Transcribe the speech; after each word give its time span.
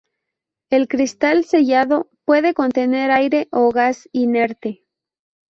El 0.71 0.87
cristal 0.87 1.45
sellado 1.45 2.09
puede 2.25 2.55
contener 2.55 3.11
aire 3.11 3.47
o 3.51 3.69
gas 3.69 4.09
inerte. 4.11 4.83